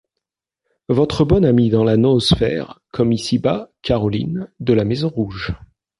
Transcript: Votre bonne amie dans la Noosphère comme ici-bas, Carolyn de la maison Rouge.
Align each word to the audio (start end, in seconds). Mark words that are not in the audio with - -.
Votre 0.89 1.25
bonne 1.25 1.45
amie 1.45 1.69
dans 1.69 1.83
la 1.83 1.95
Noosphère 1.95 2.79
comme 2.91 3.11
ici-bas, 3.11 3.69
Carolyn 3.83 4.47
de 4.59 4.73
la 4.73 4.83
maison 4.83 5.09
Rouge. 5.09 5.53